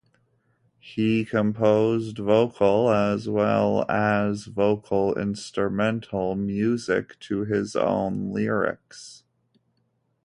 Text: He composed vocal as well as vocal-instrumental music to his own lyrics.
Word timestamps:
He 0.79 1.25
composed 1.25 2.17
vocal 2.17 2.89
as 2.89 3.29
well 3.29 3.85
as 3.87 4.45
vocal-instrumental 4.45 6.35
music 6.35 7.19
to 7.19 7.45
his 7.45 7.75
own 7.75 8.33
lyrics. 8.33 9.23